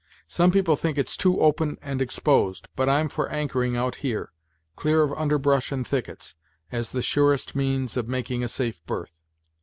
[0.27, 4.31] Some people think it's too open and exposed, but I'm for anchoring out here,
[4.75, 6.33] clear of underbrush and thickets,
[6.71, 9.19] as the surest means of making a safe berth."